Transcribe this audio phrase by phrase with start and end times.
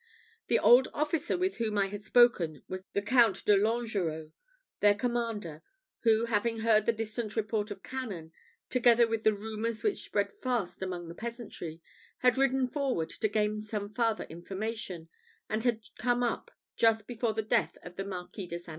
[0.47, 4.31] The old officer with whom I had spoken was the Count de Langerot,
[4.79, 5.61] their commander,
[5.99, 8.31] who, having heard the distant report of cannon,
[8.71, 11.83] together with the rumours which spread fast among the peasantry,
[12.21, 15.07] had ridden forward to gain some farther information,
[15.47, 18.65] and had come up just before the death of the Marquis de St.
[18.65, 18.69] Brie.